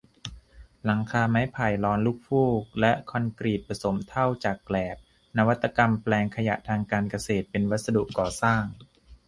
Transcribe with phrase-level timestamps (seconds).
[0.85, 4.97] หลังคาไม้ไผ่ลอนลูกฟูก และ คอนกรีตผสมเถ้าจากแกลบ
[5.37, 8.63] นวัตกรรมแปลงขยะทางการเกษตรเป็นวัสดุก่อสร้าง